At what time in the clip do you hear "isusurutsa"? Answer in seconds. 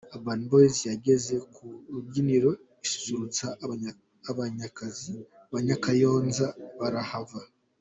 2.85-3.45